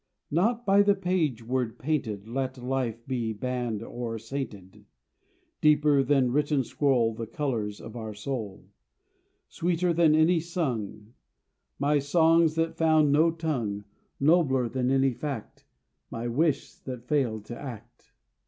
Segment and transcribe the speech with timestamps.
[0.31, 4.85] Not by the page word painted Let life be banned or sainted:
[5.61, 8.65] Deeper than written scroll The colors of the soul.
[9.47, 11.13] Sweeter than any sung
[11.77, 13.83] My songs that found no tongue
[14.19, 15.65] Nobler than any fact
[16.09, 18.11] My wish that failed to act.